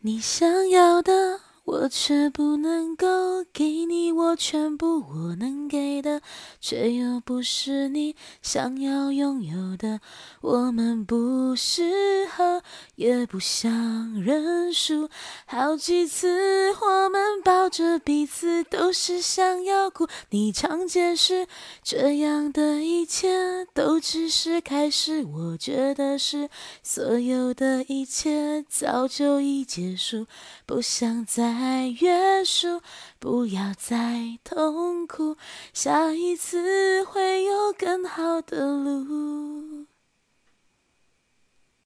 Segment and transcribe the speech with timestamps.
[0.00, 6.22] 你想要的，我却不能够给你；我全部我能给的，
[6.60, 9.98] 却又不是你想要拥有的。
[10.40, 12.62] 我们不适合，
[12.94, 15.10] 也不想认输。
[15.46, 20.06] 好几次，我们抱着彼此，都是想要哭。
[20.28, 21.46] 你常解释，
[21.82, 25.24] 这样的一切都只是开始。
[25.24, 26.50] 我觉得是，
[26.82, 30.26] 所有的一切早就已结束，
[30.66, 32.82] 不想再约束，
[33.18, 35.38] 不要再痛苦。
[35.72, 39.17] 下一次会有更好的路。